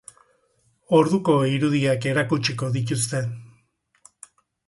Orduko 0.99 1.33
irudiak 1.57 2.07
erakutsiko 2.13 2.69
dituzte. 2.77 3.21